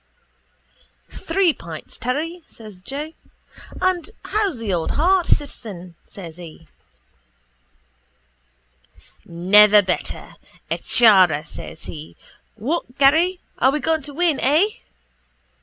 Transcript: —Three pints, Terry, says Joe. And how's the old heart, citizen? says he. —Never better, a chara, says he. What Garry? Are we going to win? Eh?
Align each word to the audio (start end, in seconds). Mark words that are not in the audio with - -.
—Three 1.11 1.53
pints, 1.53 1.99
Terry, 1.99 2.41
says 2.47 2.81
Joe. 2.81 3.13
And 3.79 4.09
how's 4.25 4.57
the 4.57 4.73
old 4.73 4.93
heart, 4.93 5.27
citizen? 5.27 5.93
says 6.07 6.37
he. 6.37 6.67
—Never 9.25 9.83
better, 9.83 10.37
a 10.71 10.79
chara, 10.79 11.45
says 11.45 11.83
he. 11.83 12.15
What 12.55 12.97
Garry? 12.97 13.41
Are 13.59 13.69
we 13.69 13.79
going 13.79 14.01
to 14.01 14.13
win? 14.15 14.39
Eh? 14.39 14.69